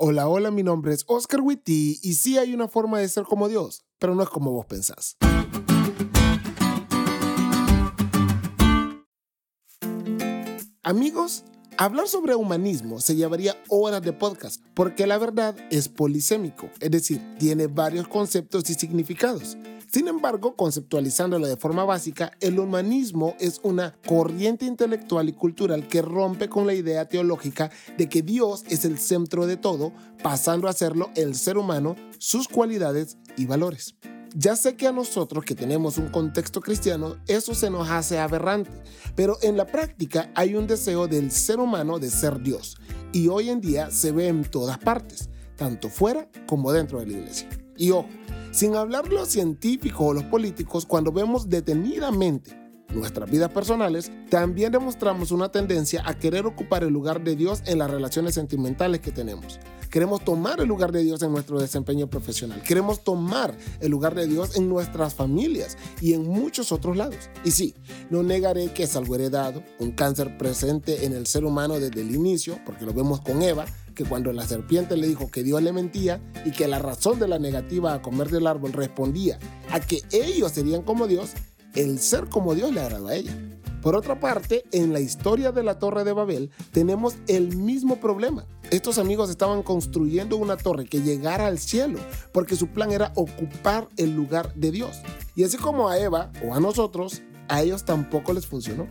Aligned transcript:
Hola, 0.00 0.28
hola, 0.28 0.52
mi 0.52 0.62
nombre 0.62 0.94
es 0.94 1.02
Oscar 1.08 1.40
Witty 1.40 1.98
y 2.04 2.14
sí 2.14 2.38
hay 2.38 2.54
una 2.54 2.68
forma 2.68 3.00
de 3.00 3.08
ser 3.08 3.24
como 3.24 3.48
Dios, 3.48 3.82
pero 3.98 4.14
no 4.14 4.22
es 4.22 4.28
como 4.28 4.52
vos 4.52 4.64
pensás. 4.64 5.16
Amigos, 10.84 11.42
hablar 11.78 12.06
sobre 12.06 12.36
humanismo 12.36 13.00
se 13.00 13.16
llevaría 13.16 13.56
horas 13.70 14.00
de 14.02 14.12
podcast, 14.12 14.62
porque 14.74 15.04
la 15.08 15.18
verdad 15.18 15.56
es 15.72 15.88
polisémico, 15.88 16.70
es 16.78 16.92
decir, 16.92 17.20
tiene 17.40 17.66
varios 17.66 18.06
conceptos 18.06 18.70
y 18.70 18.74
significados. 18.74 19.56
Sin 19.90 20.06
embargo, 20.06 20.54
conceptualizándolo 20.54 21.46
de 21.46 21.56
forma 21.56 21.82
básica, 21.82 22.32
el 22.40 22.58
humanismo 22.58 23.34
es 23.40 23.58
una 23.62 23.96
corriente 24.06 24.66
intelectual 24.66 25.30
y 25.30 25.32
cultural 25.32 25.88
que 25.88 26.02
rompe 26.02 26.50
con 26.50 26.66
la 26.66 26.74
idea 26.74 27.08
teológica 27.08 27.70
de 27.96 28.06
que 28.06 28.20
Dios 28.20 28.64
es 28.68 28.84
el 28.84 28.98
centro 28.98 29.46
de 29.46 29.56
todo, 29.56 29.94
pasando 30.22 30.68
a 30.68 30.74
serlo 30.74 31.08
el 31.16 31.34
ser 31.34 31.56
humano, 31.56 31.96
sus 32.18 32.48
cualidades 32.48 33.16
y 33.38 33.46
valores. 33.46 33.94
Ya 34.34 34.56
sé 34.56 34.76
que 34.76 34.86
a 34.86 34.92
nosotros 34.92 35.42
que 35.46 35.54
tenemos 35.54 35.96
un 35.96 36.08
contexto 36.08 36.60
cristiano, 36.60 37.16
eso 37.26 37.54
se 37.54 37.70
nos 37.70 37.88
hace 37.88 38.18
aberrante, 38.18 38.70
pero 39.14 39.38
en 39.40 39.56
la 39.56 39.66
práctica 39.66 40.30
hay 40.34 40.54
un 40.54 40.66
deseo 40.66 41.08
del 41.08 41.30
ser 41.30 41.60
humano 41.60 41.98
de 41.98 42.10
ser 42.10 42.42
Dios, 42.42 42.76
y 43.10 43.28
hoy 43.28 43.48
en 43.48 43.62
día 43.62 43.90
se 43.90 44.12
ve 44.12 44.28
en 44.28 44.44
todas 44.44 44.76
partes, 44.76 45.30
tanto 45.56 45.88
fuera 45.88 46.28
como 46.46 46.72
dentro 46.72 47.00
de 47.00 47.06
la 47.06 47.12
iglesia. 47.14 47.48
Y 47.78 47.90
ojo, 47.90 48.08
sin 48.50 48.76
hablar 48.76 49.08
los 49.08 49.28
científicos 49.28 50.00
o 50.00 50.14
los 50.14 50.24
políticos, 50.24 50.86
cuando 50.86 51.12
vemos 51.12 51.48
detenidamente 51.48 52.58
nuestras 52.94 53.30
vidas 53.30 53.50
personales, 53.50 54.10
también 54.30 54.72
demostramos 54.72 55.30
una 55.30 55.50
tendencia 55.50 56.02
a 56.06 56.14
querer 56.14 56.46
ocupar 56.46 56.82
el 56.82 56.92
lugar 56.92 57.22
de 57.22 57.36
Dios 57.36 57.62
en 57.66 57.78
las 57.78 57.90
relaciones 57.90 58.34
sentimentales 58.34 59.00
que 59.00 59.10
tenemos. 59.10 59.58
Queremos 59.90 60.22
tomar 60.22 60.60
el 60.60 60.68
lugar 60.68 60.92
de 60.92 61.02
Dios 61.02 61.22
en 61.22 61.32
nuestro 61.32 61.58
desempeño 61.58 62.08
profesional. 62.08 62.62
Queremos 62.62 63.02
tomar 63.02 63.56
el 63.80 63.90
lugar 63.90 64.14
de 64.14 64.26
Dios 64.26 64.56
en 64.56 64.68
nuestras 64.68 65.14
familias 65.14 65.78
y 66.00 66.12
en 66.12 66.28
muchos 66.28 66.72
otros 66.72 66.96
lados. 66.96 67.30
Y 67.42 67.52
sí, 67.52 67.74
no 68.10 68.22
negaré 68.22 68.72
que 68.72 68.82
es 68.82 68.96
algo 68.96 69.14
heredado, 69.14 69.62
un 69.78 69.92
cáncer 69.92 70.36
presente 70.36 71.06
en 71.06 71.14
el 71.14 71.26
ser 71.26 71.44
humano 71.44 71.80
desde 71.80 72.02
el 72.02 72.14
inicio, 72.14 72.58
porque 72.66 72.84
lo 72.84 72.92
vemos 72.92 73.22
con 73.22 73.40
Eva, 73.42 73.64
que 73.98 74.04
cuando 74.04 74.32
la 74.32 74.46
serpiente 74.46 74.96
le 74.96 75.08
dijo 75.08 75.28
que 75.28 75.42
Dios 75.42 75.60
le 75.60 75.72
mentía 75.72 76.22
y 76.44 76.52
que 76.52 76.68
la 76.68 76.78
razón 76.78 77.18
de 77.18 77.26
la 77.26 77.40
negativa 77.40 77.94
a 77.94 78.00
comer 78.00 78.30
del 78.30 78.46
árbol 78.46 78.72
respondía 78.72 79.40
a 79.72 79.80
que 79.80 80.02
ellos 80.12 80.52
serían 80.52 80.82
como 80.82 81.08
Dios, 81.08 81.32
el 81.74 81.98
ser 81.98 82.28
como 82.28 82.54
Dios 82.54 82.72
le 82.72 82.80
agradó 82.80 83.08
a 83.08 83.16
ella. 83.16 83.36
Por 83.82 83.96
otra 83.96 84.20
parte, 84.20 84.62
en 84.70 84.92
la 84.92 85.00
historia 85.00 85.50
de 85.50 85.64
la 85.64 85.80
Torre 85.80 86.04
de 86.04 86.12
Babel 86.12 86.52
tenemos 86.70 87.16
el 87.26 87.56
mismo 87.56 87.98
problema. 87.98 88.46
Estos 88.70 88.98
amigos 88.98 89.30
estaban 89.30 89.64
construyendo 89.64 90.36
una 90.36 90.56
torre 90.56 90.84
que 90.84 91.00
llegara 91.00 91.48
al 91.48 91.58
cielo, 91.58 91.98
porque 92.32 92.54
su 92.54 92.68
plan 92.68 92.92
era 92.92 93.12
ocupar 93.16 93.88
el 93.96 94.14
lugar 94.14 94.54
de 94.54 94.70
Dios. 94.70 94.98
Y 95.34 95.42
así 95.42 95.56
como 95.56 95.88
a 95.88 95.98
Eva 95.98 96.30
o 96.46 96.54
a 96.54 96.60
nosotros, 96.60 97.22
a 97.48 97.62
ellos 97.62 97.84
tampoco 97.84 98.32
les 98.32 98.46
funcionó. 98.46 98.86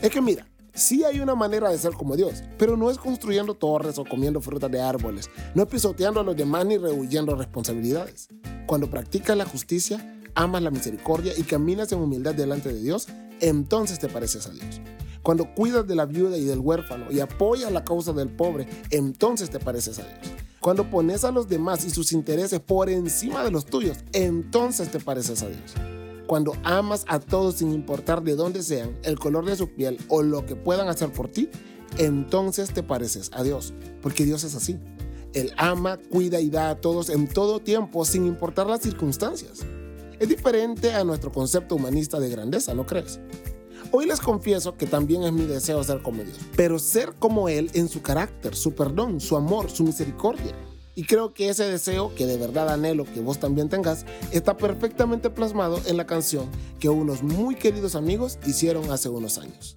Es 0.00 0.10
que 0.10 0.20
mira, 0.20 0.46
Sí 0.74 1.04
hay 1.04 1.20
una 1.20 1.36
manera 1.36 1.70
de 1.70 1.78
ser 1.78 1.92
como 1.92 2.16
Dios, 2.16 2.42
pero 2.58 2.76
no 2.76 2.90
es 2.90 2.98
construyendo 2.98 3.54
torres 3.54 3.96
o 3.96 4.04
comiendo 4.04 4.40
frutas 4.40 4.68
de 4.72 4.82
árboles, 4.82 5.30
no 5.54 5.68
pisoteando 5.68 6.18
a 6.18 6.24
los 6.24 6.36
demás 6.36 6.66
ni 6.66 6.78
rehuyendo 6.78 7.36
responsabilidades. 7.36 8.28
Cuando 8.66 8.90
practicas 8.90 9.36
la 9.36 9.44
justicia, 9.44 10.18
amas 10.34 10.62
la 10.62 10.72
misericordia 10.72 11.32
y 11.36 11.44
caminas 11.44 11.92
en 11.92 12.00
humildad 12.00 12.34
delante 12.34 12.72
de 12.72 12.80
Dios, 12.80 13.06
entonces 13.40 14.00
te 14.00 14.08
pareces 14.08 14.48
a 14.48 14.50
Dios. 14.50 14.80
Cuando 15.22 15.54
cuidas 15.54 15.86
de 15.86 15.94
la 15.94 16.06
viuda 16.06 16.36
y 16.36 16.44
del 16.44 16.58
huérfano 16.58 17.06
y 17.08 17.20
apoyas 17.20 17.70
la 17.70 17.84
causa 17.84 18.12
del 18.12 18.30
pobre, 18.30 18.66
entonces 18.90 19.50
te 19.50 19.60
pareces 19.60 20.00
a 20.00 20.02
Dios. 20.02 20.34
Cuando 20.58 20.90
pones 20.90 21.22
a 21.22 21.30
los 21.30 21.48
demás 21.48 21.84
y 21.84 21.90
sus 21.90 22.10
intereses 22.12 22.58
por 22.58 22.90
encima 22.90 23.44
de 23.44 23.52
los 23.52 23.64
tuyos, 23.64 23.98
entonces 24.12 24.90
te 24.90 24.98
pareces 24.98 25.40
a 25.44 25.48
Dios. 25.48 25.74
Cuando 26.26 26.54
amas 26.62 27.04
a 27.08 27.20
todos 27.20 27.56
sin 27.56 27.72
importar 27.72 28.22
de 28.22 28.34
dónde 28.34 28.62
sean, 28.62 28.96
el 29.02 29.18
color 29.18 29.44
de 29.44 29.56
su 29.56 29.68
piel 29.68 29.98
o 30.08 30.22
lo 30.22 30.46
que 30.46 30.56
puedan 30.56 30.88
hacer 30.88 31.12
por 31.12 31.28
ti, 31.28 31.50
entonces 31.98 32.72
te 32.72 32.82
pareces 32.82 33.30
a 33.34 33.42
Dios, 33.42 33.74
porque 34.00 34.24
Dios 34.24 34.42
es 34.44 34.54
así. 34.54 34.78
Él 35.34 35.52
ama, 35.56 35.98
cuida 36.10 36.40
y 36.40 36.48
da 36.48 36.70
a 36.70 36.80
todos 36.80 37.10
en 37.10 37.28
todo 37.28 37.60
tiempo 37.60 38.04
sin 38.04 38.24
importar 38.24 38.66
las 38.66 38.80
circunstancias. 38.80 39.60
Es 40.18 40.28
diferente 40.28 40.92
a 40.94 41.04
nuestro 41.04 41.30
concepto 41.32 41.74
humanista 41.74 42.20
de 42.20 42.30
grandeza, 42.30 42.72
¿no 42.72 42.86
crees? 42.86 43.20
Hoy 43.90 44.06
les 44.06 44.20
confieso 44.20 44.76
que 44.76 44.86
también 44.86 45.24
es 45.24 45.32
mi 45.32 45.44
deseo 45.44 45.84
ser 45.84 46.02
como 46.02 46.22
Dios, 46.22 46.38
pero 46.56 46.78
ser 46.78 47.14
como 47.18 47.48
Él 47.48 47.70
en 47.74 47.88
su 47.88 48.00
carácter, 48.00 48.56
su 48.56 48.74
perdón, 48.74 49.20
su 49.20 49.36
amor, 49.36 49.70
su 49.70 49.84
misericordia. 49.84 50.54
Y 50.94 51.04
creo 51.04 51.34
que 51.34 51.48
ese 51.48 51.64
deseo, 51.64 52.14
que 52.14 52.26
de 52.26 52.36
verdad 52.36 52.72
anhelo 52.72 53.04
que 53.04 53.20
vos 53.20 53.38
también 53.38 53.68
tengas, 53.68 54.06
está 54.30 54.56
perfectamente 54.56 55.30
plasmado 55.30 55.80
en 55.86 55.96
la 55.96 56.06
canción 56.06 56.48
que 56.78 56.88
unos 56.88 57.22
muy 57.22 57.56
queridos 57.56 57.94
amigos 57.94 58.38
hicieron 58.46 58.90
hace 58.90 59.08
unos 59.08 59.38
años. 59.38 59.76